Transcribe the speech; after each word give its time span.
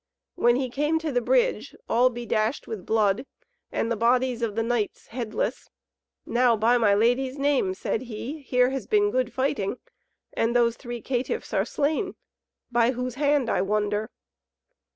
When 0.33 0.55
he 0.55 0.71
came 0.71 0.97
to 0.97 1.11
the 1.11 1.21
bridge 1.21 1.75
all 1.87 2.09
bedashed 2.09 2.67
with 2.67 2.87
blood, 2.87 3.23
and 3.71 3.91
the 3.91 3.95
bodies 3.95 4.41
of 4.41 4.55
the 4.55 4.63
knights 4.63 5.05
headless, 5.09 5.69
"Now, 6.25 6.57
by 6.57 6.79
my 6.79 6.95
lady's 6.95 7.37
name," 7.37 7.75
said 7.75 8.01
he, 8.01 8.41
"here 8.41 8.71
has 8.71 8.87
been 8.87 9.11
good 9.11 9.31
fighting, 9.31 9.77
and 10.33 10.55
those 10.55 10.75
three 10.75 11.01
caitiffs 11.01 11.53
are 11.53 11.65
slain! 11.65 12.15
By 12.71 12.93
whose 12.93 13.13
hand 13.13 13.47
I 13.47 13.61
wonder?" 13.61 14.09